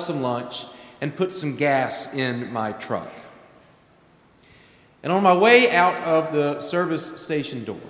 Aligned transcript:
some 0.00 0.22
lunch 0.22 0.64
and 1.00 1.16
put 1.16 1.32
some 1.32 1.56
gas 1.56 2.14
in 2.14 2.52
my 2.52 2.72
truck. 2.72 3.10
And 5.02 5.12
on 5.12 5.22
my 5.22 5.34
way 5.34 5.70
out 5.70 5.96
of 6.04 6.32
the 6.32 6.60
service 6.60 7.20
station 7.20 7.64
door, 7.64 7.80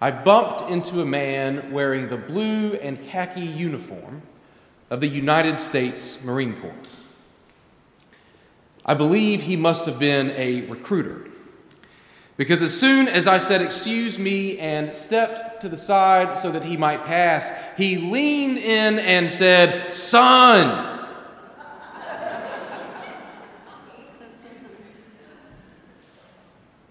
I 0.00 0.10
bumped 0.10 0.70
into 0.70 1.00
a 1.00 1.06
man 1.06 1.72
wearing 1.72 2.08
the 2.08 2.16
blue 2.16 2.74
and 2.74 3.02
khaki 3.02 3.42
uniform 3.42 4.22
of 4.88 5.00
the 5.00 5.08
United 5.08 5.60
States 5.60 6.22
Marine 6.24 6.54
Corps. 6.54 6.74
I 8.84 8.94
believe 8.94 9.42
he 9.42 9.56
must 9.56 9.84
have 9.86 9.98
been 9.98 10.30
a 10.36 10.62
recruiter. 10.62 11.28
Because 12.36 12.62
as 12.62 12.78
soon 12.78 13.08
as 13.08 13.26
I 13.26 13.38
said, 13.38 13.62
Excuse 13.62 14.18
me, 14.18 14.58
and 14.58 14.94
stepped 14.94 15.60
to 15.62 15.68
the 15.68 15.76
side 15.76 16.38
so 16.38 16.50
that 16.52 16.62
he 16.62 16.76
might 16.76 17.04
pass, 17.04 17.50
he 17.76 17.96
leaned 17.96 18.58
in 18.58 18.98
and 18.98 19.30
said, 19.30 19.92
Son! 19.92 20.95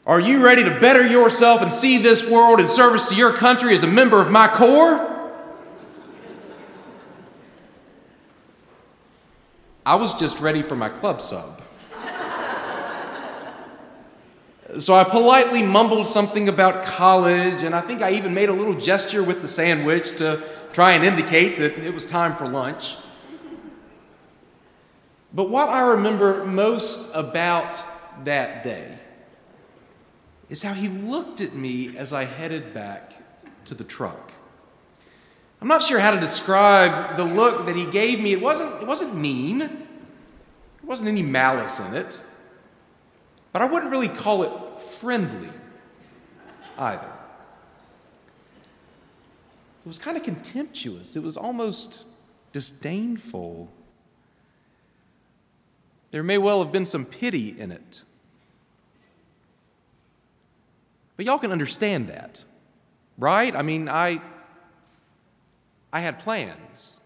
Are 0.08 0.20
you 0.20 0.46
ready 0.46 0.64
to 0.64 0.80
better 0.80 1.06
yourself 1.06 1.64
and 1.64 1.74
see 1.74 1.98
this 1.98 2.30
world 2.30 2.60
in 2.60 2.68
service 2.68 3.10
to 3.10 3.16
your 3.16 3.34
country 3.34 3.74
as 3.74 3.82
a 3.82 3.88
member 3.88 4.22
of 4.22 4.30
my 4.30 4.48
corps? 4.48 5.12
I 9.84 9.96
was 9.96 10.14
just 10.14 10.40
ready 10.42 10.62
for 10.62 10.76
my 10.76 10.90
club 10.90 11.22
sub. 11.22 11.60
So 14.78 14.94
I 14.94 15.04
politely 15.06 15.64
mumbled 15.64 16.06
something 16.06 16.50
about 16.50 16.84
college, 16.84 17.64
and 17.64 17.74
I 17.74 17.82
think 17.82 18.02
I 18.02 18.12
even 18.12 18.34
made 18.34 18.50
a 18.50 18.54
little 18.54 18.76
gesture 18.76 19.24
with 19.24 19.42
the 19.42 19.48
sandwich 19.48 20.18
to 20.18 20.44
try 20.74 20.92
and 20.92 21.04
indicate 21.04 21.58
that 21.60 21.78
it 21.78 21.94
was 21.94 22.06
time 22.06 22.36
for 22.36 22.48
lunch. 22.48 22.98
But 25.34 25.50
what 25.50 25.70
I 25.70 25.92
remember 25.92 26.46
most 26.46 27.08
about 27.14 27.82
that 28.26 28.64
day 28.64 29.00
is 30.50 30.62
how 30.62 30.74
he 30.74 30.88
looked 30.88 31.42
at 31.42 31.54
me 31.54 31.98
as 31.98 32.14
I 32.14 32.26
headed 32.26 32.74
back 32.74 33.14
to 33.66 33.74
the 33.74 33.84
truck. 33.84 34.34
I'm 35.62 35.68
not 35.68 35.82
sure 35.82 36.00
how 36.00 36.12
to 36.12 36.20
describe 36.20 37.18
the 37.18 37.24
look 37.24 37.66
that 37.66 37.76
he 37.76 37.86
gave 37.86 38.20
me. 38.20 38.34
It 38.34 38.42
wasn't, 38.42 38.82
it 38.82 38.88
wasn't 38.88 39.16
mean, 39.16 39.60
there 39.60 39.80
wasn't 40.84 41.10
any 41.10 41.24
malice 41.24 41.80
in 41.80 41.96
it, 41.96 42.20
but 43.52 43.62
I 43.62 43.66
wouldn't 43.66 43.92
really 43.92 44.10
call 44.10 44.44
it 44.44 44.82
friendly 44.82 45.50
either. 46.78 47.12
It 49.86 49.88
was 49.88 49.98
kind 50.00 50.18
of 50.18 50.24
contemptuous, 50.24 51.16
it 51.16 51.24
was 51.24 51.38
almost 51.38 52.04
disdainful. 52.52 53.70
There 56.12 56.24
may 56.24 56.38
well 56.38 56.64
have 56.64 56.72
been 56.72 56.86
some 56.86 57.06
pity 57.06 57.60
in 57.60 57.72
it. 57.72 58.02
But 61.18 61.26
y'all 61.26 61.38
can 61.38 61.52
understand 61.52 62.10
that, 62.10 62.44
right? 63.18 63.56
I 63.56 63.62
mean, 63.62 63.88
I 63.88 64.22
I 65.94 66.02
had 66.02 66.20
plans. 66.20 67.00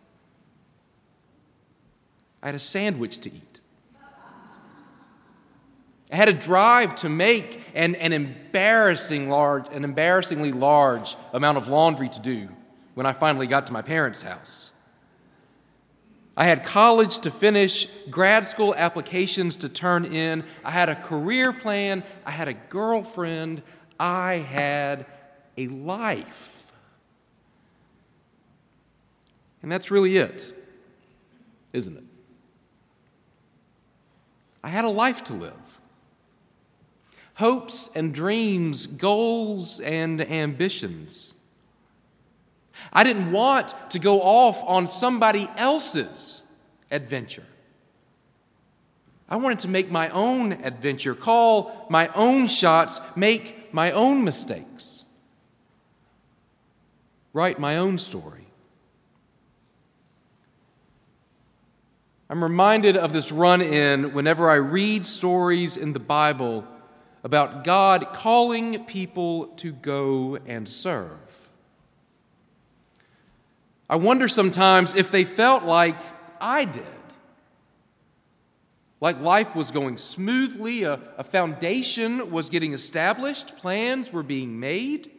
I 2.41 2.47
had 2.47 2.55
a 2.55 2.59
sandwich 2.59 3.19
to 3.19 3.29
eat. 3.29 3.59
I 6.11 6.15
had 6.15 6.27
a 6.27 6.33
drive 6.33 6.95
to 6.95 7.09
make 7.09 7.69
an, 7.75 7.93
an, 7.95 8.13
embarrassing 8.13 9.29
large, 9.29 9.67
an 9.71 9.83
embarrassingly 9.83 10.51
large 10.51 11.15
amount 11.33 11.59
of 11.59 11.67
laundry 11.67 12.09
to 12.09 12.19
do 12.19 12.49
when 12.95 13.05
I 13.05 13.13
finally 13.13 13.45
got 13.45 13.67
to 13.67 13.73
my 13.73 13.83
parents' 13.83 14.23
house. 14.23 14.71
I 16.35 16.45
had 16.45 16.63
college 16.63 17.19
to 17.19 17.31
finish, 17.31 17.85
grad 18.09 18.47
school 18.47 18.73
applications 18.75 19.57
to 19.57 19.69
turn 19.69 20.05
in. 20.05 20.45
I 20.65 20.71
had 20.71 20.89
a 20.89 20.95
career 20.95 21.53
plan. 21.53 22.03
I 22.25 22.31
had 22.31 22.47
a 22.47 22.53
girlfriend. 22.53 23.61
I 23.99 24.35
had 24.35 25.05
a 25.57 25.67
life. 25.67 26.71
And 29.61 29.71
that's 29.71 29.91
really 29.91 30.17
it, 30.17 30.53
isn't 31.73 31.97
it? 31.97 32.03
I 34.63 34.69
had 34.69 34.85
a 34.85 34.89
life 34.89 35.23
to 35.25 35.33
live 35.33 35.79
hopes 37.39 37.89
and 37.95 38.13
dreams, 38.13 38.85
goals 38.85 39.79
and 39.79 40.19
ambitions. 40.29 41.35
I 42.91 43.05
didn't 43.05 43.31
want 43.31 43.73
to 43.91 43.99
go 43.99 44.21
off 44.21 44.61
on 44.67 44.87
somebody 44.87 45.47
else's 45.55 46.43
adventure. 46.91 47.45
I 49.29 49.37
wanted 49.37 49.59
to 49.59 49.69
make 49.69 49.89
my 49.89 50.09
own 50.09 50.51
adventure, 50.51 51.15
call 51.15 51.87
my 51.89 52.09
own 52.13 52.47
shots, 52.47 52.99
make 53.15 53.55
my 53.73 53.91
own 53.91 54.23
mistakes, 54.23 55.05
write 57.33 57.59
my 57.59 57.77
own 57.77 57.97
story. 57.97 58.47
I'm 62.29 62.43
reminded 62.43 62.95
of 62.95 63.11
this 63.11 63.31
run 63.31 63.61
in 63.61 64.13
whenever 64.13 64.51
I 64.51 64.55
read 64.55 65.05
stories 65.05 65.77
in 65.77 65.93
the 65.93 65.99
Bible 65.99 66.63
about 67.23 67.63
God 67.63 68.13
calling 68.13 68.85
people 68.85 69.47
to 69.57 69.71
go 69.71 70.37
and 70.45 70.69
serve. 70.69 71.17
I 73.89 73.95
wonder 73.95 74.27
sometimes 74.27 74.93
if 74.93 75.09
they 75.09 75.23
felt 75.23 75.63
like 75.63 75.99
I 76.39 76.65
did. 76.65 76.98
Like 79.01 79.21
life 79.21 79.55
was 79.55 79.71
going 79.71 79.97
smoothly, 79.97 80.83
a, 80.83 80.99
a, 81.17 81.23
foundation 81.23 82.31
was 82.31 82.49
getting 82.49 82.73
established, 82.73 83.55
plans 83.57 84.11
were 84.11 84.23
being 84.23 84.59
made. 84.59 85.09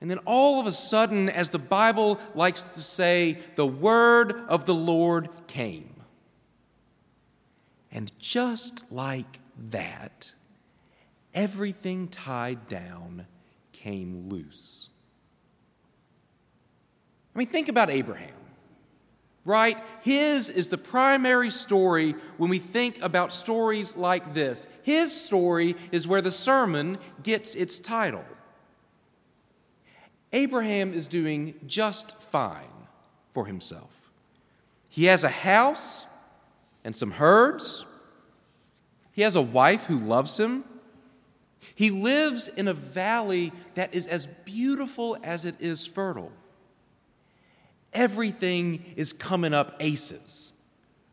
And 0.00 0.10
then 0.10 0.18
all 0.26 0.60
of 0.60 0.66
a 0.66 0.72
sudden, 0.72 1.28
as 1.28 1.50
the 1.50 1.58
Bible 1.58 2.18
likes 2.34 2.62
to 2.74 2.80
say, 2.80 3.38
the 3.54 3.66
word 3.66 4.32
of 4.48 4.66
the 4.66 4.74
Lord 4.74 5.28
came. 5.46 5.94
And 7.92 8.12
just 8.18 8.90
like 8.90 9.38
that, 9.70 10.32
everything 11.32 12.08
tied 12.08 12.68
down 12.68 13.26
came 13.72 14.28
loose. 14.28 14.90
I 17.34 17.38
mean, 17.38 17.48
think 17.48 17.68
about 17.68 17.90
Abraham, 17.90 18.34
right? 19.44 19.78
His 20.02 20.48
is 20.48 20.68
the 20.68 20.78
primary 20.78 21.50
story 21.50 22.12
when 22.38 22.50
we 22.50 22.58
think 22.58 23.02
about 23.02 23.32
stories 23.32 23.96
like 23.96 24.34
this. 24.34 24.68
His 24.82 25.12
story 25.12 25.76
is 25.92 26.08
where 26.08 26.22
the 26.22 26.30
sermon 26.30 26.98
gets 27.22 27.54
its 27.54 27.78
title. 27.78 28.24
Abraham 30.32 30.92
is 30.92 31.06
doing 31.06 31.54
just 31.66 32.20
fine 32.20 32.88
for 33.32 33.46
himself. 33.46 34.10
He 34.88 35.04
has 35.04 35.24
a 35.24 35.28
house 35.28 36.06
and 36.84 36.94
some 36.94 37.12
herds 37.12 37.84
he 39.14 39.22
has 39.22 39.36
a 39.36 39.42
wife 39.42 39.84
who 39.84 39.98
loves 39.98 40.38
him. 40.38 40.64
He 41.74 41.90
lives 41.90 42.48
in 42.48 42.66
a 42.66 42.74
valley 42.74 43.52
that 43.74 43.94
is 43.94 44.08
as 44.08 44.26
beautiful 44.26 45.16
as 45.22 45.44
it 45.44 45.54
is 45.60 45.86
fertile. 45.86 46.32
Everything 47.94 48.84
is 48.96 49.12
coming 49.12 49.54
up 49.54 49.76
aces 49.80 50.52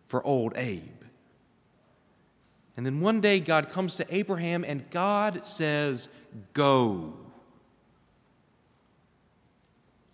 for 0.08 0.26
old 0.26 0.54
Abe. 0.56 0.90
And 2.76 2.86
then 2.86 3.00
one 3.00 3.22
day 3.22 3.40
God 3.40 3.70
comes 3.72 3.96
to 3.96 4.06
Abraham 4.14 4.66
and 4.68 4.90
God 4.90 5.46
says, 5.46 6.10
Go. 6.54 7.14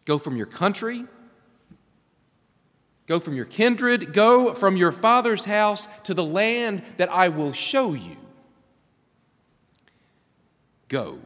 Go 0.05 0.17
from 0.17 0.37
your 0.37 0.45
country 0.45 1.05
Go 3.07 3.21
from 3.21 3.35
your 3.35 3.45
kindred, 3.45 4.11
go 4.11 4.53
from 4.53 4.75
your 4.75 4.91
father's 4.91 5.45
house 5.45 5.87
to 6.03 6.13
the 6.13 6.25
land 6.25 6.83
that 6.97 7.09
I 7.09 7.29
will 7.29 7.53
show 7.53 7.93
you. 7.93 8.17
Go. 10.89 11.19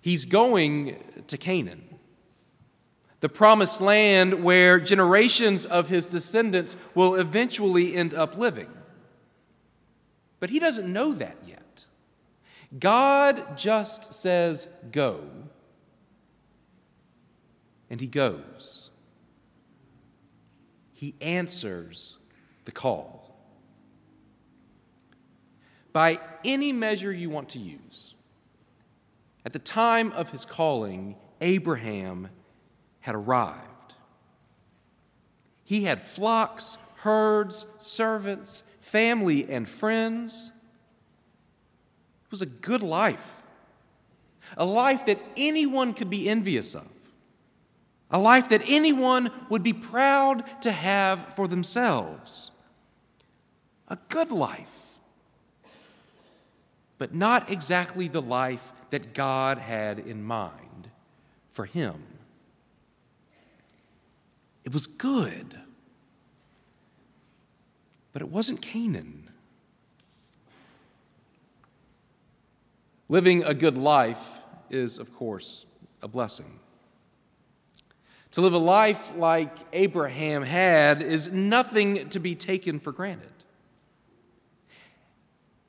He's 0.00 0.24
going 0.24 0.96
to 1.26 1.36
Canaan, 1.36 1.89
the 3.20 3.28
promised 3.28 3.80
land 3.80 4.42
where 4.42 4.80
generations 4.80 5.66
of 5.66 5.88
his 5.88 6.08
descendants 6.08 6.76
will 6.94 7.14
eventually 7.14 7.94
end 7.94 8.14
up 8.14 8.36
living. 8.36 8.68
But 10.38 10.50
he 10.50 10.58
doesn't 10.58 10.90
know 10.90 11.12
that 11.14 11.36
yet. 11.46 11.84
God 12.78 13.58
just 13.58 14.14
says, 14.14 14.68
Go 14.90 15.28
and 17.90 18.00
he 18.00 18.06
goes. 18.06 18.90
He 20.92 21.14
answers 21.20 22.18
the 22.64 22.72
call. 22.72 23.36
By 25.92 26.20
any 26.44 26.72
measure 26.72 27.12
you 27.12 27.28
want 27.28 27.48
to 27.50 27.58
use, 27.58 28.14
at 29.44 29.52
the 29.52 29.58
time 29.58 30.12
of 30.12 30.30
his 30.30 30.44
calling, 30.44 31.16
Abraham 31.40 32.28
had 33.00 33.14
arrived. 33.14 33.94
He 35.64 35.84
had 35.84 36.00
flocks, 36.00 36.76
herds, 36.96 37.66
servants, 37.78 38.62
family, 38.80 39.50
and 39.50 39.68
friends. 39.68 40.52
It 42.26 42.30
was 42.30 42.42
a 42.42 42.46
good 42.46 42.82
life, 42.82 43.42
a 44.56 44.64
life 44.64 45.06
that 45.06 45.20
anyone 45.36 45.94
could 45.94 46.10
be 46.10 46.28
envious 46.28 46.74
of, 46.74 46.88
a 48.10 48.18
life 48.18 48.48
that 48.48 48.62
anyone 48.66 49.30
would 49.48 49.62
be 49.62 49.72
proud 49.72 50.44
to 50.62 50.72
have 50.72 51.34
for 51.34 51.48
themselves. 51.48 52.50
A 53.88 53.98
good 54.08 54.30
life, 54.30 54.88
but 56.98 57.14
not 57.14 57.50
exactly 57.50 58.06
the 58.08 58.22
life 58.22 58.72
that 58.90 59.14
God 59.14 59.58
had 59.58 59.98
in 59.98 60.22
mind 60.22 60.90
for 61.52 61.64
him. 61.64 62.02
It 64.70 64.74
was 64.74 64.86
good. 64.86 65.58
But 68.12 68.22
it 68.22 68.28
wasn't 68.28 68.62
Canaan. 68.62 69.28
Living 73.08 73.42
a 73.42 73.52
good 73.52 73.76
life 73.76 74.38
is, 74.70 74.98
of 74.98 75.12
course, 75.12 75.66
a 76.02 76.06
blessing. 76.06 76.60
To 78.30 78.42
live 78.42 78.52
a 78.52 78.58
life 78.58 79.12
like 79.16 79.56
Abraham 79.72 80.44
had 80.44 81.02
is 81.02 81.32
nothing 81.32 82.08
to 82.10 82.20
be 82.20 82.36
taken 82.36 82.78
for 82.78 82.92
granted. 82.92 83.26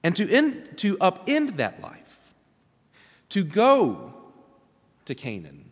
And 0.03 0.15
to, 0.15 0.31
end, 0.31 0.77
to 0.77 0.95
upend 0.97 1.55
that 1.55 1.81
life, 1.81 2.19
to 3.29 3.43
go 3.43 4.13
to 5.05 5.15
Canaan, 5.15 5.70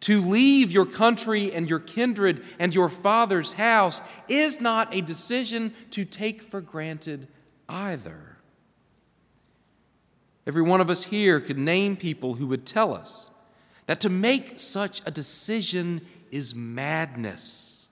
to 0.00 0.20
leave 0.20 0.72
your 0.72 0.86
country 0.86 1.52
and 1.52 1.68
your 1.68 1.78
kindred 1.78 2.42
and 2.58 2.74
your 2.74 2.88
father's 2.88 3.54
house 3.54 4.00
is 4.28 4.60
not 4.60 4.94
a 4.94 5.02
decision 5.02 5.74
to 5.90 6.04
take 6.04 6.42
for 6.42 6.60
granted 6.60 7.28
either. 7.68 8.38
Every 10.46 10.62
one 10.62 10.80
of 10.80 10.90
us 10.90 11.04
here 11.04 11.38
could 11.40 11.58
name 11.58 11.96
people 11.96 12.34
who 12.34 12.46
would 12.46 12.66
tell 12.66 12.94
us 12.94 13.30
that 13.86 14.00
to 14.00 14.08
make 14.08 14.58
such 14.58 15.02
a 15.04 15.10
decision 15.10 16.00
is 16.30 16.54
madness. 16.54 17.88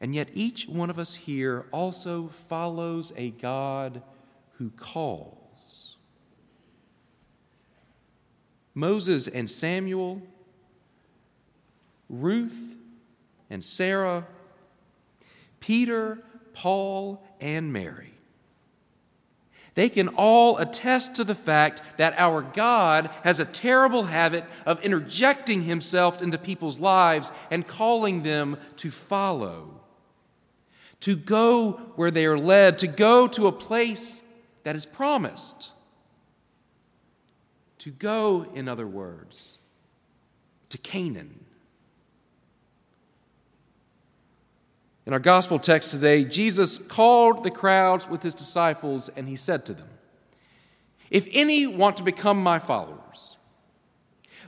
And 0.00 0.14
yet, 0.14 0.30
each 0.32 0.66
one 0.66 0.88
of 0.88 0.98
us 0.98 1.14
here 1.14 1.66
also 1.72 2.28
follows 2.48 3.12
a 3.16 3.30
God 3.30 4.02
who 4.52 4.70
calls. 4.70 5.39
Moses 8.74 9.28
and 9.28 9.50
Samuel, 9.50 10.22
Ruth 12.08 12.76
and 13.48 13.64
Sarah, 13.64 14.26
Peter, 15.60 16.18
Paul, 16.54 17.22
and 17.40 17.72
Mary. 17.72 18.14
They 19.74 19.88
can 19.88 20.08
all 20.08 20.58
attest 20.58 21.14
to 21.16 21.24
the 21.24 21.34
fact 21.34 21.82
that 21.96 22.14
our 22.18 22.42
God 22.42 23.08
has 23.22 23.38
a 23.38 23.44
terrible 23.44 24.04
habit 24.04 24.44
of 24.66 24.82
interjecting 24.82 25.62
himself 25.62 26.20
into 26.20 26.38
people's 26.38 26.80
lives 26.80 27.30
and 27.50 27.66
calling 27.66 28.22
them 28.22 28.56
to 28.78 28.90
follow, 28.90 29.80
to 31.00 31.16
go 31.16 31.92
where 31.96 32.10
they 32.10 32.26
are 32.26 32.38
led, 32.38 32.78
to 32.78 32.88
go 32.88 33.26
to 33.28 33.46
a 33.46 33.52
place 33.52 34.22
that 34.64 34.76
is 34.76 34.84
promised. 34.84 35.70
To 37.80 37.90
go, 37.90 38.46
in 38.54 38.68
other 38.68 38.86
words, 38.86 39.56
to 40.68 40.76
Canaan. 40.76 41.46
In 45.06 45.14
our 45.14 45.18
gospel 45.18 45.58
text 45.58 45.90
today, 45.90 46.24
Jesus 46.24 46.76
called 46.76 47.42
the 47.42 47.50
crowds 47.50 48.06
with 48.06 48.22
his 48.22 48.34
disciples 48.34 49.08
and 49.08 49.26
he 49.26 49.34
said 49.34 49.64
to 49.64 49.72
them, 49.72 49.88
If 51.10 51.26
any 51.32 51.66
want 51.66 51.96
to 51.96 52.02
become 52.02 52.42
my 52.42 52.58
followers, 52.58 53.38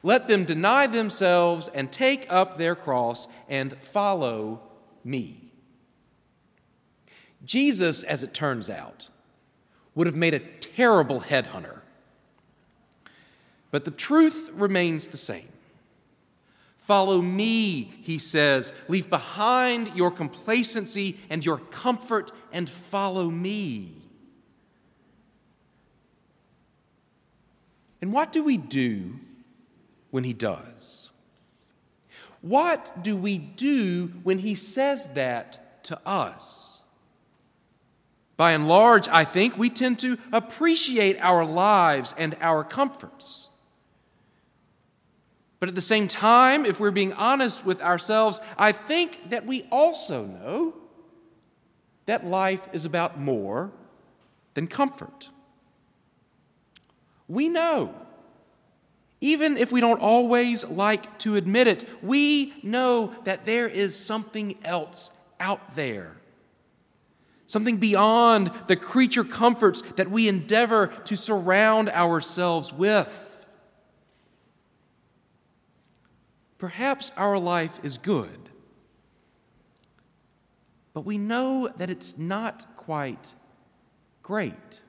let 0.02 0.28
them 0.28 0.44
deny 0.44 0.86
themselves 0.86 1.68
and 1.68 1.90
take 1.90 2.30
up 2.30 2.58
their 2.58 2.74
cross 2.74 3.28
and 3.48 3.72
follow 3.78 4.60
me. 5.02 5.52
Jesus, 7.46 8.02
as 8.02 8.22
it 8.22 8.34
turns 8.34 8.68
out, 8.68 9.08
would 9.94 10.06
have 10.06 10.16
made 10.16 10.34
a 10.34 10.38
terrible 10.38 11.22
headhunter 11.22 11.80
but 13.72 13.84
the 13.84 13.90
truth 13.90 14.50
remains 14.54 15.08
the 15.08 15.16
same. 15.16 15.48
Follow 16.76 17.22
me, 17.22 17.90
he 18.02 18.18
says. 18.18 18.74
Leave 18.86 19.08
behind 19.08 19.96
your 19.96 20.10
complacency 20.10 21.16
and 21.30 21.44
your 21.44 21.58
comfort 21.58 22.30
and 22.52 22.68
follow 22.68 23.30
me. 23.30 23.94
And 28.00 28.12
what 28.12 28.30
do 28.30 28.44
we 28.44 28.56
do 28.56 29.14
when 30.10 30.24
he 30.24 30.32
does? 30.32 31.08
What 32.42 33.02
do 33.02 33.16
we 33.16 33.38
do 33.38 34.12
when 34.24 34.38
he 34.38 34.54
says 34.54 35.14
that 35.14 35.82
to 35.84 35.98
us? 36.04 36.82
By 38.36 38.52
and 38.52 38.66
large, 38.66 39.08
I 39.08 39.24
think 39.24 39.56
we 39.56 39.70
tend 39.70 40.00
to 40.00 40.18
appreciate 40.32 41.16
our 41.20 41.44
lives 41.44 42.12
and 42.18 42.36
our 42.40 42.64
comforts. 42.64 43.48
But 45.62 45.68
at 45.68 45.76
the 45.76 45.80
same 45.80 46.08
time, 46.08 46.66
if 46.66 46.80
we're 46.80 46.90
being 46.90 47.12
honest 47.12 47.64
with 47.64 47.80
ourselves, 47.80 48.40
I 48.58 48.72
think 48.72 49.30
that 49.30 49.46
we 49.46 49.62
also 49.70 50.24
know 50.24 50.74
that 52.06 52.26
life 52.26 52.68
is 52.72 52.84
about 52.84 53.20
more 53.20 53.70
than 54.54 54.66
comfort. 54.66 55.28
We 57.28 57.48
know, 57.48 57.94
even 59.20 59.56
if 59.56 59.70
we 59.70 59.80
don't 59.80 60.00
always 60.00 60.64
like 60.64 61.16
to 61.20 61.36
admit 61.36 61.68
it, 61.68 61.88
we 62.02 62.54
know 62.64 63.14
that 63.22 63.46
there 63.46 63.68
is 63.68 63.96
something 63.96 64.56
else 64.64 65.12
out 65.38 65.76
there. 65.76 66.16
Something 67.46 67.76
beyond 67.76 68.50
the 68.66 68.74
creature 68.74 69.22
comforts 69.22 69.82
that 69.92 70.10
we 70.10 70.26
endeavor 70.26 70.88
to 71.04 71.16
surround 71.16 71.88
ourselves 71.88 72.72
with. 72.72 73.31
Perhaps 76.62 77.10
our 77.16 77.40
life 77.40 77.80
is 77.82 77.98
good, 77.98 78.38
but 80.94 81.04
we 81.04 81.18
know 81.18 81.68
that 81.76 81.90
it's 81.90 82.16
not 82.16 82.76
quite 82.76 83.34
great. 84.22 84.80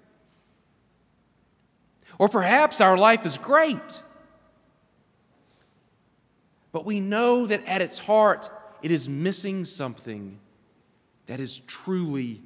Or 2.19 2.29
perhaps 2.29 2.79
our 2.79 2.95
life 2.95 3.25
is 3.25 3.39
great, 3.39 4.03
but 6.71 6.85
we 6.85 6.99
know 6.99 7.47
that 7.47 7.65
at 7.65 7.81
its 7.81 7.97
heart 7.97 8.51
it 8.83 8.91
is 8.91 9.09
missing 9.09 9.65
something 9.65 10.37
that 11.25 11.39
is 11.39 11.57
truly 11.57 12.43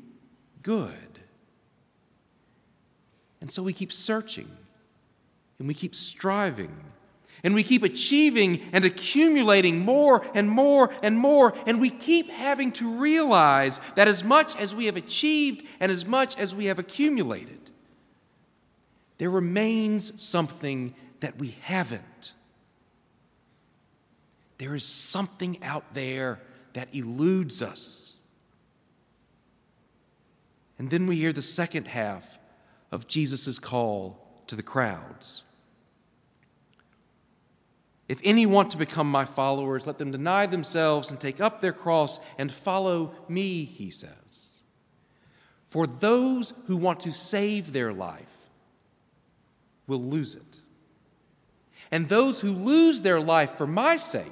good. 0.63 1.19
And 3.41 3.51
so 3.51 3.62
we 3.62 3.74
keep 3.74 3.91
searching 3.91 4.50
and 5.60 5.67
we 5.67 5.74
keep 5.74 5.96
striving 5.96 6.86
and 7.44 7.53
we 7.53 7.63
keep 7.63 7.84
achieving 7.84 8.62
and 8.74 8.84
accumulating 8.84 9.79
more 9.79 10.25
and 10.34 10.50
more 10.50 10.94
and 11.03 11.17
more. 11.17 11.53
And 11.65 11.79
we 11.79 11.89
keep 11.89 12.29
having 12.29 12.72
to 12.74 13.00
realize 13.00 13.79
that 13.96 14.08
as 14.08 14.24
much 14.24 14.56
as 14.56 14.74
we 14.74 14.86
have 14.86 14.98
achieved 14.98 15.65
and 15.79 15.91
as 15.91 16.06
much 16.06 16.38
as 16.38 16.56
we 16.56 16.65
have 16.65 16.79
accumulated, 16.79 17.60
there 19.17 19.29
remains 19.29 20.22
something 20.22 20.94
that 21.20 21.38
we 21.38 21.56
haven't. 21.62 22.32
There 24.58 24.74
is 24.74 24.86
something 24.86 25.62
out 25.63 25.94
there 25.94 26.39
that 26.74 26.94
eludes 26.94 27.62
us. 27.62 28.17
And 30.79 30.89
then 30.89 31.08
we 31.08 31.17
hear 31.17 31.34
the 31.34 31.41
second 31.41 31.88
half 31.88 32.38
of 32.91 33.08
Jesus' 33.08 33.60
call 33.60 34.41
to 34.48 34.56
the 34.56 34.63
crowds. 34.63 35.44
If 38.07 38.21
any 38.23 38.45
want 38.45 38.71
to 38.71 38.77
become 38.77 39.11
my 39.11 39.25
followers, 39.25 39.85
let 39.85 39.97
them 39.97 40.11
deny 40.11 40.45
themselves 40.45 41.11
and 41.11 41.19
take 41.19 41.41
up 41.41 41.59
their 41.59 41.73
cross 41.73 42.19
and 42.37 42.51
follow 42.51 43.13
me, 43.27 43.65
he 43.65 43.89
says. 43.89 44.55
For 45.65 45.85
those 45.85 46.53
who 46.67 46.77
want 46.77 47.01
to 47.01 47.11
save 47.11 47.73
their 47.73 47.91
life 47.91 48.49
will 49.87 50.01
lose 50.01 50.35
it. 50.35 50.43
And 51.91 52.07
those 52.07 52.41
who 52.41 52.51
lose 52.51 53.01
their 53.01 53.19
life 53.19 53.51
for 53.51 53.67
my 53.67 53.97
sake 53.97 54.31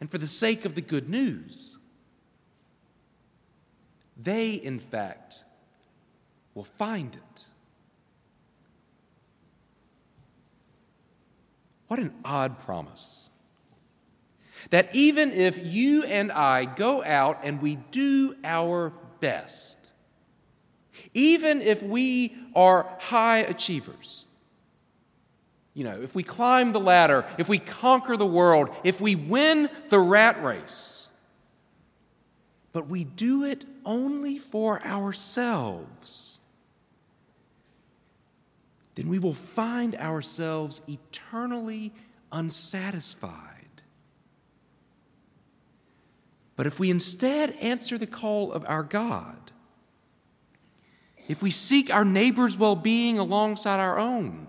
and 0.00 0.10
for 0.10 0.18
the 0.18 0.26
sake 0.26 0.64
of 0.64 0.76
the 0.76 0.80
good 0.80 1.08
news, 1.08 1.78
they, 4.16 4.52
in 4.52 4.78
fact, 4.78 5.42
will 6.54 6.64
find 6.64 7.14
it. 7.14 7.44
What 11.88 11.98
an 11.98 12.14
odd 12.24 12.58
promise. 12.60 13.28
That 14.70 14.94
even 14.94 15.30
if 15.30 15.58
you 15.62 16.04
and 16.04 16.32
I 16.32 16.64
go 16.64 17.04
out 17.04 17.40
and 17.44 17.60
we 17.60 17.76
do 17.76 18.34
our 18.42 18.92
best, 19.20 19.90
even 21.12 21.60
if 21.60 21.82
we 21.82 22.34
are 22.54 22.88
high 22.98 23.38
achievers, 23.38 24.24
you 25.74 25.82
know, 25.82 26.00
if 26.00 26.14
we 26.14 26.22
climb 26.22 26.72
the 26.72 26.80
ladder, 26.80 27.24
if 27.36 27.48
we 27.48 27.58
conquer 27.58 28.16
the 28.16 28.26
world, 28.26 28.70
if 28.84 29.00
we 29.00 29.16
win 29.16 29.68
the 29.88 29.98
rat 29.98 30.42
race, 30.42 31.08
but 32.72 32.86
we 32.86 33.04
do 33.04 33.44
it 33.44 33.64
only 33.84 34.38
for 34.38 34.84
ourselves, 34.84 36.33
then 38.94 39.08
we 39.08 39.18
will 39.18 39.34
find 39.34 39.96
ourselves 39.96 40.80
eternally 40.88 41.92
unsatisfied. 42.30 43.64
But 46.56 46.66
if 46.66 46.78
we 46.78 46.90
instead 46.90 47.50
answer 47.60 47.98
the 47.98 48.06
call 48.06 48.52
of 48.52 48.64
our 48.68 48.84
God, 48.84 49.50
if 51.26 51.42
we 51.42 51.50
seek 51.50 51.92
our 51.92 52.04
neighbor's 52.04 52.56
well 52.56 52.76
being 52.76 53.18
alongside 53.18 53.80
our 53.80 53.98
own, 53.98 54.46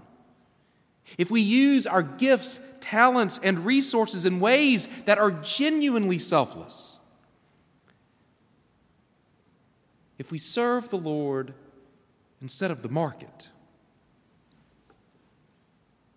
if 1.18 1.32
we 1.32 1.42
use 1.42 1.88
our 1.88 2.04
gifts, 2.04 2.60
talents, 2.80 3.40
and 3.42 3.66
resources 3.66 4.25
in 4.25 4.40
ways 4.40 4.88
that 5.06 5.18
are 5.18 5.32
genuinely 5.32 6.20
selfless, 6.20 6.98
if 10.18 10.32
we 10.32 10.38
serve 10.38 10.90
the 10.90 10.98
Lord 10.98 11.54
instead 12.42 12.72
of 12.72 12.82
the 12.82 12.90
market, 12.90 13.50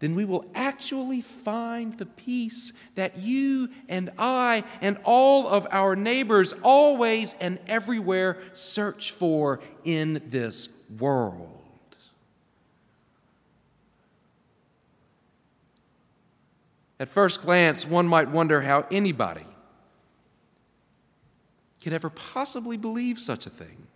then 0.00 0.14
we 0.14 0.24
will 0.24 0.44
actually 0.54 1.20
find 1.20 1.98
the 1.98 2.06
peace 2.06 2.72
that 2.94 3.18
you 3.18 3.68
and 3.88 4.10
I 4.16 4.62
and 4.80 4.98
all 5.04 5.48
of 5.48 5.66
our 5.70 5.96
neighbors 5.96 6.54
always 6.62 7.34
and 7.40 7.58
everywhere 7.66 8.38
search 8.52 9.10
for 9.10 9.60
in 9.82 10.22
this 10.26 10.68
world. 10.98 11.54
At 17.00 17.08
first 17.08 17.42
glance, 17.42 17.86
one 17.86 18.06
might 18.06 18.28
wonder 18.28 18.62
how 18.62 18.86
anybody 18.90 19.46
could 21.82 21.92
ever 21.92 22.10
possibly 22.10 22.76
believe 22.76 23.18
such 23.18 23.46
a 23.46 23.50
thing. 23.50 23.86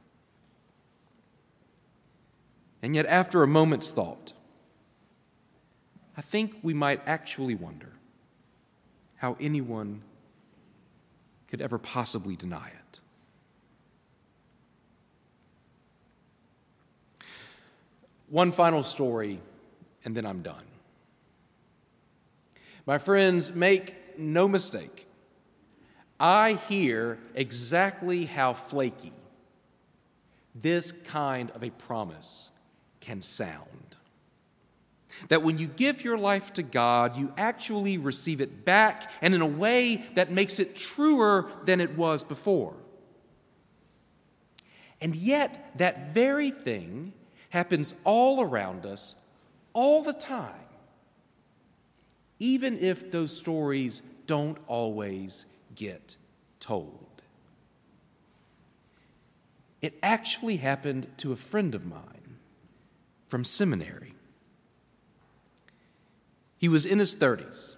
And 2.81 2.95
yet, 2.97 3.07
after 3.07 3.43
a 3.43 3.49
moment's 3.49 3.91
thought, 3.91 4.33
I 6.17 6.21
think 6.21 6.59
we 6.63 6.75
might 6.75 7.01
actually 7.07 7.55
wonder 7.55 7.93
how 9.17 9.37
anyone 9.41 10.03
could 11.49 11.61
ever 11.61 11.79
possibly 11.79 12.37
deny 12.37 12.69
it. 12.69 13.01
One 18.29 18.53
final 18.53 18.83
story, 18.83 19.41
and 20.05 20.17
then 20.17 20.27
I'm 20.27 20.43
done. 20.43 20.65
My 22.87 22.99
friends, 22.99 23.55
make 23.55 24.19
no 24.19 24.49
mistake. 24.49 25.07
I 26.19 26.55
hear 26.69 27.19
exactly 27.35 28.25
how 28.25 28.55
flaky 28.55 29.13
this 30.55 30.93
kind 30.93 31.51
of 31.51 31.63
a 31.63 31.71
promise 31.71 32.51
can 33.01 33.23
sound. 33.23 33.82
That 35.29 35.43
when 35.43 35.59
you 35.59 35.67
give 35.67 36.05
your 36.05 36.19
life 36.19 36.53
to 36.55 36.63
God, 36.63 37.17
you 37.17 37.33
actually 37.37 37.99
receive 37.99 38.41
it 38.41 38.65
back 38.65 39.11
and 39.21 39.35
in 39.35 39.41
a 39.41 39.47
way 39.47 40.05
that 40.15 40.31
makes 40.31 40.59
it 40.59 40.77
truer 40.77 41.51
than 41.65 41.81
it 41.81 41.97
was 41.97 42.23
before. 42.23 42.75
And 45.01 45.17
yet, 45.17 45.73
that 45.79 46.15
very 46.15 46.51
thing 46.51 47.13
happens 47.51 47.95
all 48.05 48.41
around 48.41 48.87
us 48.87 49.17
all 49.73 50.03
the 50.03 50.13
time 50.13 50.63
even 52.43 52.77
if 52.81 53.09
those 53.13 53.37
stories 53.37 54.03
don't 54.27 54.59
always 54.67 55.47
get 55.77 56.17
told. 56.59 57.23
It 59.81 59.95
actually 60.03 60.57
happened 60.57 61.07
to 61.19 61.31
a 61.31 61.37
friend 61.37 61.73
of 61.73 61.87
mine 61.87 62.39
from 63.29 63.45
seminary. 63.45 64.15
He 66.63 66.69
was 66.69 66.87
in 66.87 67.01
his 67.01 67.17
30s. 67.17 67.75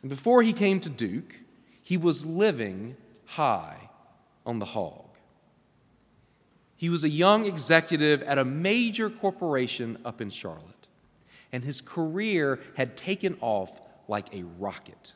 And 0.00 0.08
before 0.08 0.42
he 0.42 0.54
came 0.54 0.80
to 0.80 0.88
Duke, 0.88 1.40
he 1.82 1.98
was 1.98 2.24
living 2.24 2.96
high 3.26 3.90
on 4.46 4.58
the 4.58 4.64
hog. 4.64 5.18
He 6.76 6.88
was 6.88 7.04
a 7.04 7.10
young 7.10 7.44
executive 7.44 8.22
at 8.22 8.38
a 8.38 8.44
major 8.46 9.10
corporation 9.10 9.98
up 10.02 10.22
in 10.22 10.30
Charlotte 10.30 10.86
and 11.52 11.62
his 11.62 11.82
career 11.82 12.58
had 12.74 12.96
taken 12.96 13.36
off 13.42 13.82
like 14.08 14.34
a 14.34 14.44
rocket. 14.58 15.12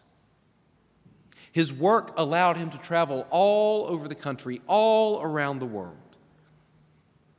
His 1.50 1.72
work 1.72 2.12
allowed 2.18 2.58
him 2.58 2.68
to 2.68 2.78
travel 2.78 3.26
all 3.30 3.86
over 3.86 4.06
the 4.06 4.14
country, 4.14 4.60
all 4.66 5.22
around 5.22 5.58
the 5.58 5.66
world. 5.66 5.96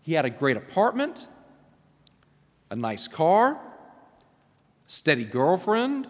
He 0.01 0.13
had 0.13 0.25
a 0.25 0.31
great 0.31 0.57
apartment, 0.57 1.27
a 2.71 2.75
nice 2.75 3.07
car, 3.07 3.59
steady 4.91 5.24
girlfriend. 5.24 6.05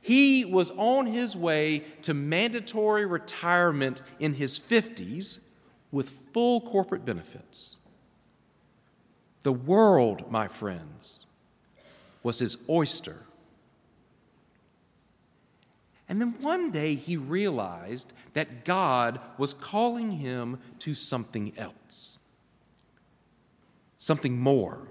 He 0.00 0.46
was 0.46 0.70
on 0.78 1.04
his 1.04 1.36
way 1.36 1.80
to 2.00 2.14
mandatory 2.14 3.04
retirement 3.04 4.00
in 4.18 4.32
his 4.32 4.58
50s 4.58 5.40
with 5.92 6.08
full 6.32 6.62
corporate 6.62 7.04
benefits. 7.04 7.76
The 9.42 9.52
world, 9.52 10.30
my 10.30 10.48
friends, 10.48 11.26
was 12.22 12.38
his 12.38 12.56
oyster. 12.66 13.18
And 16.08 16.18
then 16.18 16.36
one 16.40 16.70
day 16.70 16.94
he 16.94 17.18
realized 17.18 18.14
that 18.32 18.64
God 18.64 19.20
was 19.36 19.52
calling 19.52 20.12
him 20.12 20.60
to 20.78 20.94
something 20.94 21.52
else, 21.58 22.16
something 23.98 24.40
more. 24.40 24.88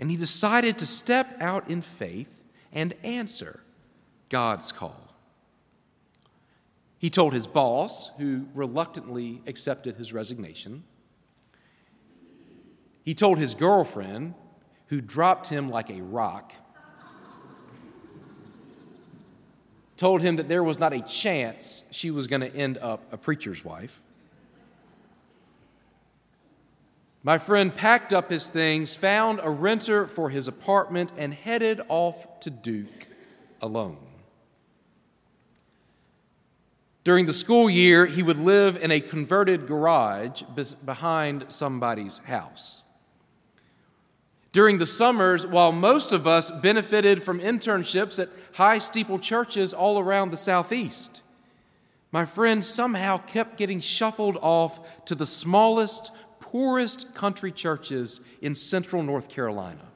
And 0.00 0.10
he 0.10 0.16
decided 0.16 0.78
to 0.78 0.86
step 0.86 1.36
out 1.40 1.68
in 1.68 1.82
faith 1.82 2.40
and 2.72 2.94
answer 3.04 3.60
God's 4.30 4.72
call. 4.72 5.14
He 6.98 7.10
told 7.10 7.34
his 7.34 7.46
boss, 7.46 8.10
who 8.18 8.46
reluctantly 8.54 9.42
accepted 9.46 9.96
his 9.96 10.12
resignation. 10.12 10.84
He 13.04 13.14
told 13.14 13.38
his 13.38 13.54
girlfriend, 13.54 14.34
who 14.86 15.00
dropped 15.00 15.48
him 15.48 15.70
like 15.70 15.90
a 15.90 16.00
rock, 16.02 16.52
told 19.96 20.22
him 20.22 20.36
that 20.36 20.48
there 20.48 20.64
was 20.64 20.78
not 20.78 20.94
a 20.94 21.02
chance 21.02 21.84
she 21.90 22.10
was 22.10 22.26
going 22.26 22.40
to 22.40 22.54
end 22.54 22.78
up 22.78 23.12
a 23.12 23.18
preacher's 23.18 23.62
wife. 23.62 24.02
My 27.22 27.36
friend 27.36 27.74
packed 27.74 28.12
up 28.12 28.30
his 28.30 28.48
things, 28.48 28.96
found 28.96 29.40
a 29.42 29.50
renter 29.50 30.06
for 30.06 30.30
his 30.30 30.48
apartment, 30.48 31.12
and 31.18 31.34
headed 31.34 31.80
off 31.88 32.40
to 32.40 32.50
Duke 32.50 33.08
alone. 33.60 33.98
During 37.04 37.26
the 37.26 37.32
school 37.32 37.68
year, 37.68 38.06
he 38.06 38.22
would 38.22 38.38
live 38.38 38.82
in 38.82 38.90
a 38.90 39.00
converted 39.00 39.66
garage 39.66 40.42
behind 40.84 41.46
somebody's 41.48 42.18
house. 42.18 42.82
During 44.52 44.78
the 44.78 44.86
summers, 44.86 45.46
while 45.46 45.72
most 45.72 46.12
of 46.12 46.26
us 46.26 46.50
benefited 46.50 47.22
from 47.22 47.40
internships 47.40 48.18
at 48.18 48.28
high 48.54 48.78
steeple 48.78 49.18
churches 49.18 49.72
all 49.72 49.98
around 49.98 50.30
the 50.30 50.36
Southeast, 50.36 51.20
my 52.12 52.24
friend 52.24 52.64
somehow 52.64 53.18
kept 53.18 53.56
getting 53.56 53.80
shuffled 53.80 54.36
off 54.42 55.04
to 55.04 55.14
the 55.14 55.26
smallest, 55.26 56.10
poorest 56.50 57.14
country 57.14 57.52
churches 57.52 58.20
in 58.40 58.54
central 58.54 59.02
North 59.02 59.28
Carolina. 59.28 59.86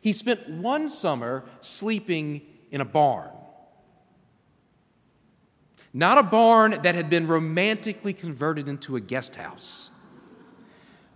He 0.00 0.12
spent 0.12 0.48
one 0.48 0.88
summer 0.88 1.44
sleeping 1.60 2.42
in 2.70 2.80
a 2.80 2.84
barn. 2.84 3.30
Not 5.92 6.18
a 6.18 6.22
barn 6.22 6.80
that 6.82 6.94
had 6.94 7.10
been 7.10 7.26
romantically 7.26 8.12
converted 8.12 8.68
into 8.68 8.96
a 8.96 9.00
guest 9.00 9.36
house 9.36 9.90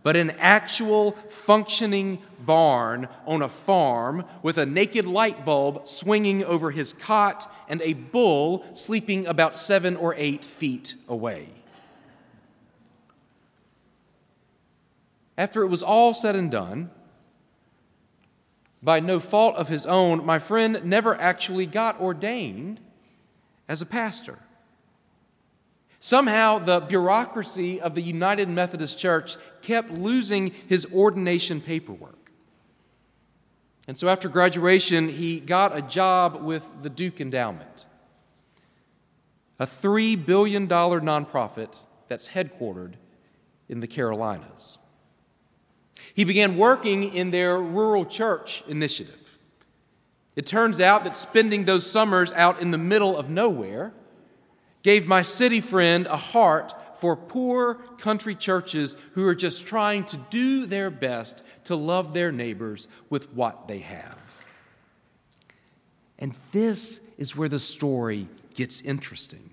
but 0.05 0.17
an 0.17 0.33
actual 0.39 1.13
functioning 1.13 2.23
barn 2.39 3.09
on 3.27 3.41
a 3.41 3.49
farm 3.49 4.23
with 4.43 4.59
a 4.59 4.67
naked 4.67 5.07
light 5.07 5.47
bulb 5.47 5.89
swinging 5.89 6.45
over 6.45 6.71
his 6.71 6.93
cot 6.93 7.51
and 7.71 7.81
a 7.81 7.95
bull 7.95 8.65
sleeping 8.75 9.27
about 9.27 9.57
seven 9.57 9.97
or 9.97 10.15
eight 10.19 10.45
feet 10.45 10.95
away. 11.09 11.49
After 15.37 15.63
it 15.63 15.69
was 15.69 15.83
all 15.83 16.15
said 16.15 16.37
and 16.37 16.51
done, 16.51 16.91
by 18.83 19.01
no 19.01 19.19
fault 19.19 19.57
of 19.57 19.69
his 19.69 19.87
own, 19.87 20.25
my 20.25 20.39
friend 20.39 20.81
never 20.85 21.19
actually 21.19 21.67
got 21.67 22.01
ordained 22.01 22.81
as 23.67 23.81
a 23.81 23.87
pastor. 23.87 24.39
Somehow, 26.01 26.59
the 26.59 26.81
bureaucracy 26.81 27.81
of 27.81 27.95
the 27.95 28.03
United 28.03 28.47
Methodist 28.47 28.99
Church 28.99 29.39
kept 29.63 29.91
losing 29.91 30.53
his 30.69 30.87
ordination 30.93 31.63
paperwork. 31.63 32.31
And 33.89 33.97
so, 33.97 34.09
after 34.09 34.29
graduation, 34.29 35.09
he 35.09 35.41
got 35.41 35.75
a 35.75 35.81
job 35.81 36.43
with 36.43 36.69
the 36.83 36.91
Duke 36.91 37.23
Endowment, 37.23 37.87
a 39.59 39.67
$3 39.67 40.27
billion 40.27 40.69
nonprofit 40.69 41.75
that's 42.09 42.29
headquartered 42.29 42.95
in 43.71 43.81
the 43.81 43.87
Carolinas. 43.87 44.77
He 46.15 46.25
began 46.25 46.57
working 46.57 47.13
in 47.13 47.31
their 47.31 47.61
rural 47.61 48.07
church 48.07 48.63
initiative. 48.67 49.39
It 50.37 50.47
turns 50.47 50.81
out 50.81 51.05
that 51.05 51.17
spending 51.17 51.65
those 51.65 51.89
summers 51.89 52.33
out 52.33 52.61
in 52.61 52.71
the 52.71 52.79
middle 52.79 53.17
of 53.17 53.29
nowhere 53.29 53.93
gave 54.83 55.07
my 55.07 55.23
city 55.23 55.61
friend 55.61 56.07
a 56.07 56.17
heart 56.17 56.73
for 56.99 57.17
poor 57.17 57.75
country 57.99 58.35
churches 58.35 58.97
who 59.13 59.27
are 59.27 59.35
just 59.35 59.67
trying 59.67 60.05
to 60.05 60.17
do 60.31 60.67
their 60.67 60.91
best 60.91 61.43
to 61.65 61.77
love 61.77 62.15
their 62.15 62.33
neighbors 62.33 62.89
with 63.11 63.33
what 63.33 63.69
they 63.69 63.81
have. 63.81 64.45
And 66.19 66.35
this 66.53 67.01
is 67.19 67.37
where 67.37 67.49
the 67.49 67.59
story 67.59 68.29
gets 68.55 68.81
interesting. 68.81 69.51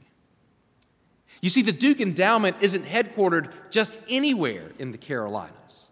You 1.41 1.50
see, 1.50 1.62
the 1.62 1.72
Duke 1.72 2.00
Endowment 2.00 2.58
isn't 2.62 2.86
headquartered 2.86 3.51
just 3.72 4.00
anywhere 4.08 4.72
in 4.80 4.91
the 4.91 4.98
Carolinas, 4.98 5.89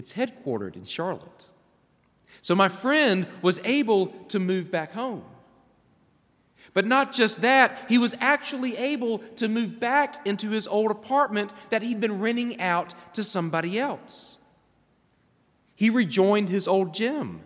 it's 0.00 0.14
headquartered 0.14 0.76
in 0.76 0.84
Charlotte. 0.84 1.44
So 2.40 2.54
my 2.54 2.68
friend 2.70 3.26
was 3.42 3.60
able 3.64 4.06
to 4.28 4.38
move 4.38 4.70
back 4.70 4.92
home. 4.92 5.24
But 6.72 6.86
not 6.86 7.12
just 7.12 7.42
that, 7.42 7.84
he 7.86 7.98
was 7.98 8.16
actually 8.18 8.78
able 8.78 9.18
to 9.36 9.46
move 9.46 9.78
back 9.78 10.26
into 10.26 10.48
his 10.48 10.66
old 10.66 10.90
apartment 10.90 11.52
that 11.68 11.82
he'd 11.82 12.00
been 12.00 12.18
renting 12.18 12.58
out 12.62 12.94
to 13.12 13.22
somebody 13.22 13.78
else. 13.78 14.38
He 15.74 15.90
rejoined 15.90 16.48
his 16.48 16.66
old 16.66 16.94
gym. 16.94 17.42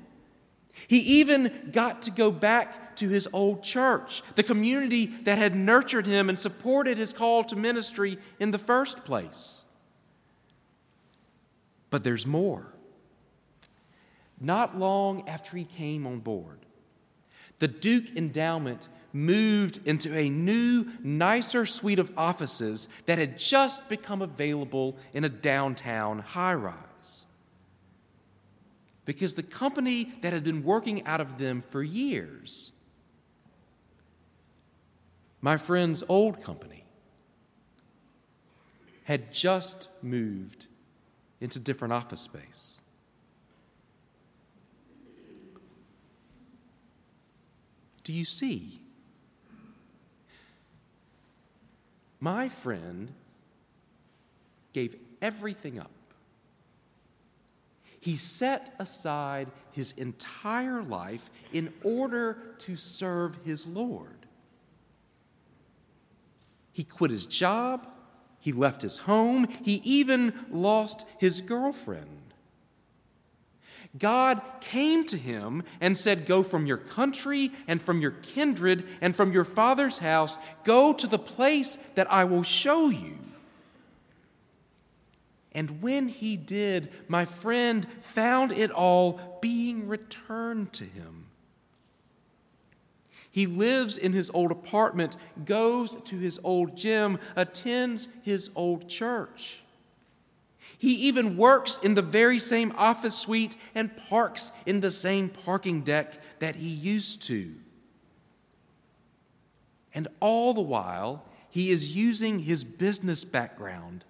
He 0.87 0.99
even 0.99 1.71
got 1.73 2.03
to 2.03 2.13
go 2.13 2.31
back 2.31 2.95
to 2.97 3.09
his 3.09 3.29
old 3.33 3.65
church, 3.65 4.23
the 4.37 4.45
community 4.45 5.07
that 5.25 5.39
had 5.39 5.57
nurtured 5.57 6.07
him 6.07 6.29
and 6.29 6.39
supported 6.39 6.99
his 6.99 7.13
call 7.13 7.43
to 7.45 7.57
ministry 7.57 8.17
in 8.39 8.53
the 8.53 8.59
first 8.61 9.05
place. 9.05 9.64
But 11.95 12.03
there's 12.03 12.27
more. 12.27 12.67
Not 14.41 14.77
long 14.77 15.29
after 15.29 15.57
he 15.57 15.63
came 15.63 16.09
on 16.09 16.19
board, 16.19 16.59
the 17.61 17.69
Duke 17.69 18.17
Endowment 18.17 18.89
moved 19.13 19.79
into 19.85 20.13
a 20.13 20.29
new, 20.29 20.89
nicer 21.05 21.65
suite 21.65 22.01
of 22.01 22.11
offices 22.17 22.89
that 23.07 23.19
had 23.19 23.39
just 23.39 23.89
become 23.89 24.23
available 24.23 24.97
in 25.13 25.23
a 25.23 25.29
downtown 25.29 26.19
high 26.19 26.55
rise. 26.55 27.27
Because 29.05 29.35
the 29.35 29.45
company 29.45 30.15
that 30.23 30.33
had 30.33 30.43
been 30.43 30.65
working 30.65 31.07
out 31.07 31.21
of 31.21 31.39
them 31.39 31.63
for 31.63 31.81
years, 31.81 32.73
my 35.41 35.57
friend's 35.57 36.03
old 36.09 36.43
company, 36.43 36.83
had 39.05 39.33
just 39.33 39.89
moved 40.03 40.67
into 41.41 41.59
different 41.59 41.93
office 41.93 42.21
space. 42.21 42.81
Do 48.05 48.13
you 48.13 48.25
see? 48.25 48.81
My 52.21 52.49
friend 52.49 53.13
gave 54.73 54.97
everything 55.21 55.79
up. 55.79 55.91
He 58.01 58.17
set 58.17 58.75
aside 58.79 59.49
his 59.73 59.93
entire 59.93 60.83
life 60.83 61.31
in 61.55 61.73
order 61.83 62.37
to 62.59 62.77
serve 62.77 63.39
his 63.45 63.67
Lord. 63.67 64.27
He 66.73 66.85
quit 66.85 67.11
his 67.11 67.25
job, 67.25 67.94
he 68.45 68.53
left 68.53 68.83
his 68.83 68.99
home, 68.99 69.49
he 69.63 69.81
even 69.85 70.35
lost 70.51 71.07
his 71.17 71.41
girlfriend. 71.41 72.21
God 73.97 74.43
came 74.61 75.07
to 75.07 75.17
him 75.17 75.63
and 75.81 75.97
said, 75.97 76.27
Go 76.27 76.43
from 76.43 76.67
your 76.67 76.77
country 76.77 77.53
and 77.67 77.81
from 77.81 78.03
your 78.03 78.11
kindred 78.11 78.87
and 79.01 79.17
from 79.17 79.33
your 79.33 79.47
father's 79.47 79.99
house, 79.99 80.37
go 80.63 80.93
to 80.93 81.07
the 81.07 81.19
place 81.19 81.79
that 81.95 82.13
I 82.13 82.25
will 82.25 82.43
show 82.43 82.91
you. 82.91 83.17
And 85.53 85.81
when 85.81 86.09
he 86.09 86.37
did, 86.37 86.91
my 87.09 87.25
friend 87.25 87.87
found 88.03 88.53
it 88.53 88.71
all 88.71 89.39
being 89.41 89.89
returned 89.89 90.75
to 90.75 90.85
him. 90.85 91.24
He 93.35 93.47
lives 93.47 93.99
in 93.99 94.13
his 94.13 94.31
old 94.33 94.53
apartment, 94.53 95.17
goes 95.45 95.97
to 96.03 96.19
his 96.19 96.39
old 96.45 96.77
gym, 96.77 97.19
attends 97.35 98.07
his 98.23 98.49
old 98.55 98.89
church. 98.89 99.61
He 100.79 100.95
even 101.09 101.37
works 101.37 101.81
in 101.83 101.95
the 101.95 102.01
very 102.01 102.39
same 102.39 102.73
office 102.77 103.17
suite 103.19 103.57
and 103.75 103.97
parks 103.97 104.53
in 104.67 104.83
the 104.83 104.93
same 104.93 105.29
parking 105.29 105.81
deck 105.81 106.23
that 106.39 106.55
he 106.55 106.69
used 106.69 107.25
to. 107.25 107.57
And 109.93 110.07
all 110.21 110.55
the 110.55 110.61
while, 110.61 111.25
he 111.51 111.73
is 111.73 111.97
using 111.97 112.39
his 112.39 112.63
business 112.63 113.25
background 113.25 114.05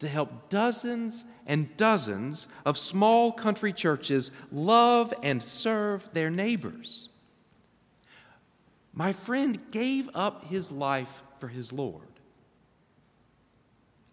to 0.00 0.08
help 0.08 0.50
dozens 0.50 1.24
and 1.46 1.74
dozens 1.78 2.46
of 2.66 2.76
small 2.76 3.32
country 3.32 3.72
churches 3.72 4.30
love 4.52 5.14
and 5.22 5.42
serve 5.42 6.12
their 6.12 6.28
neighbors. 6.28 7.09
My 8.92 9.12
friend 9.12 9.58
gave 9.70 10.08
up 10.14 10.46
his 10.46 10.72
life 10.72 11.22
for 11.38 11.48
his 11.48 11.72
Lord 11.72 12.08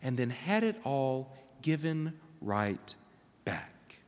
and 0.01 0.17
then 0.17 0.29
had 0.29 0.63
it 0.63 0.79
all 0.83 1.35
given 1.61 2.13
right 2.41 2.95
back. 3.43 3.99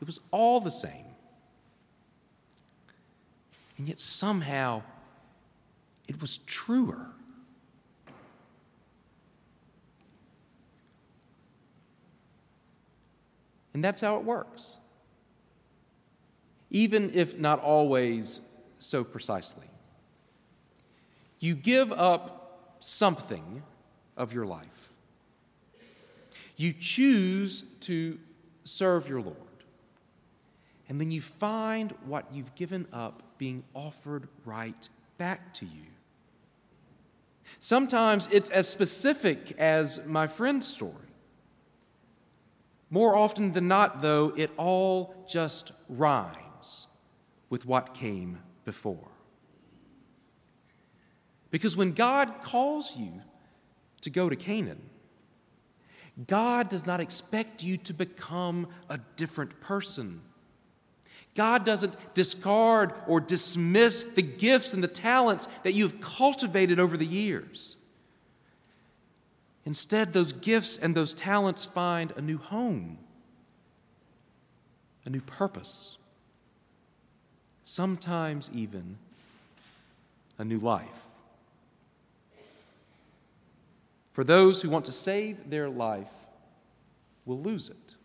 It 0.00 0.06
was 0.06 0.20
all 0.30 0.60
the 0.60 0.70
same. 0.70 1.04
And 3.78 3.88
yet 3.88 4.00
somehow 4.00 4.82
it 6.08 6.20
was 6.20 6.38
truer. 6.38 7.06
And 13.74 13.84
that's 13.84 14.00
how 14.00 14.16
it 14.16 14.24
works. 14.24 14.78
Even 16.70 17.10
if 17.14 17.38
not 17.38 17.60
always 17.60 18.40
so 18.78 19.04
precisely. 19.04 19.66
You 21.38 21.54
give 21.54 21.92
up 21.92 22.76
something 22.80 23.62
of 24.16 24.32
your 24.32 24.46
life. 24.46 24.92
You 26.56 26.72
choose 26.72 27.62
to 27.80 28.18
serve 28.64 29.08
your 29.08 29.20
Lord. 29.20 29.36
And 30.88 31.00
then 31.00 31.10
you 31.10 31.20
find 31.20 31.92
what 32.06 32.26
you've 32.32 32.54
given 32.54 32.86
up 32.92 33.22
being 33.38 33.64
offered 33.74 34.28
right 34.44 34.88
back 35.18 35.52
to 35.54 35.66
you. 35.66 35.82
Sometimes 37.60 38.28
it's 38.32 38.50
as 38.50 38.68
specific 38.68 39.52
as 39.58 40.04
my 40.06 40.26
friend's 40.26 40.66
story. 40.66 40.94
More 42.88 43.16
often 43.16 43.52
than 43.52 43.68
not, 43.68 44.00
though, 44.00 44.32
it 44.36 44.50
all 44.56 45.14
just 45.28 45.72
rhymes 45.88 46.45
with 47.48 47.66
what 47.66 47.94
came 47.94 48.40
before. 48.64 49.08
Because 51.50 51.76
when 51.76 51.92
God 51.92 52.40
calls 52.42 52.96
you 52.96 53.22
to 54.06 54.10
go 54.10 54.28
to 54.28 54.36
Canaan. 54.36 54.80
God 56.28 56.68
does 56.68 56.86
not 56.86 57.00
expect 57.00 57.64
you 57.64 57.76
to 57.78 57.92
become 57.92 58.68
a 58.88 58.98
different 59.16 59.60
person. 59.60 60.20
God 61.34 61.66
doesn't 61.66 62.14
discard 62.14 62.94
or 63.08 63.20
dismiss 63.20 64.04
the 64.04 64.22
gifts 64.22 64.72
and 64.72 64.82
the 64.82 64.88
talents 64.88 65.46
that 65.64 65.72
you've 65.72 66.00
cultivated 66.00 66.78
over 66.78 66.96
the 66.96 67.04
years. 67.04 67.76
Instead, 69.64 70.12
those 70.12 70.30
gifts 70.30 70.78
and 70.78 70.94
those 70.94 71.12
talents 71.12 71.66
find 71.66 72.12
a 72.16 72.22
new 72.22 72.38
home, 72.38 72.98
a 75.04 75.10
new 75.10 75.20
purpose, 75.20 75.95
sometimes 77.66 78.48
even 78.54 78.96
a 80.38 80.44
new 80.44 80.58
life. 80.58 81.04
For 84.12 84.22
those 84.24 84.62
who 84.62 84.70
want 84.70 84.84
to 84.86 84.92
save 84.92 85.50
their 85.50 85.68
life 85.68 86.12
will 87.26 87.40
lose 87.40 87.68
it. 87.68 87.96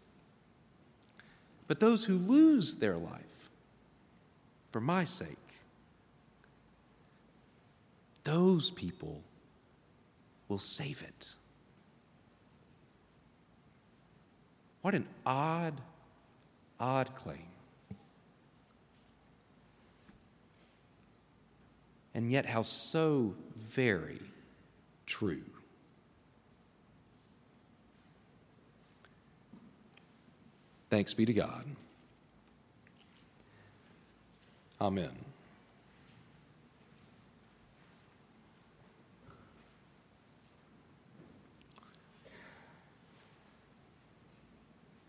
but 1.68 1.80
those 1.80 2.04
who 2.04 2.18
lose 2.18 2.76
their 2.76 2.98
life 2.98 3.50
for 4.72 4.82
my 4.82 5.06
sake, 5.06 5.38
those 8.26 8.72
people 8.72 9.22
will 10.50 10.60
save 10.60 11.02
it. 11.02 11.34
What 14.82 14.96
an 14.96 15.08
odd, 15.26 15.80
odd 16.78 17.16
claim. 17.16 17.51
And 22.14 22.32
yet, 22.32 22.46
how 22.46 22.62
so 22.64 23.36
very 23.58 24.20
true. 25.06 25.44
Thanks 30.90 31.14
be 31.14 31.26
to 31.26 31.34
God. 31.34 31.64
Amen. 34.82 35.12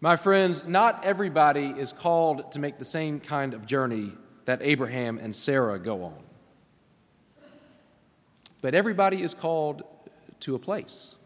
My 0.01 0.17
friends, 0.17 0.65
not 0.67 1.05
everybody 1.05 1.67
is 1.67 1.93
called 1.93 2.53
to 2.53 2.59
make 2.59 2.79
the 2.79 2.85
same 2.85 3.21
kind 3.21 3.55
of 3.55 3.67
journey 3.67 4.13
that 4.47 4.61
Abraham 4.63 5.19
and 5.19 5.35
Sarah 5.35 5.79
go 5.79 6.03
on. 6.03 6.32
But 8.63 8.75
everybody 8.75 9.23
is 9.23 9.35
called 9.35 9.83
to 10.41 10.55
a 10.55 10.59
place. 10.59 11.17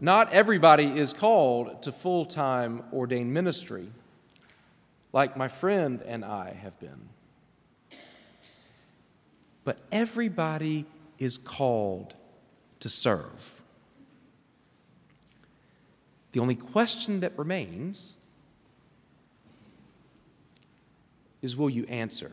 Not 0.00 0.32
everybody 0.32 0.98
is 0.98 1.12
called 1.12 1.84
to 1.84 1.92
full 1.92 2.26
time 2.26 2.82
ordained 2.92 3.32
ministry, 3.32 3.88
like 5.12 5.36
my 5.36 5.46
friend 5.46 6.02
and 6.04 6.24
I 6.24 6.54
have 6.60 6.78
been. 6.80 7.08
But 9.64 9.78
everybody 9.92 10.86
is 11.20 11.38
called 11.38 12.16
to 12.80 12.88
serve. 12.88 13.62
The 16.32 16.40
only 16.40 16.56
question 16.56 17.20
that 17.20 17.38
remains 17.38 18.16
is 21.42 21.56
will 21.56 21.70
you 21.70 21.84
answer? 21.84 22.32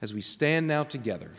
As 0.00 0.14
we 0.14 0.20
stand 0.20 0.68
now 0.68 0.84
together, 0.84 1.32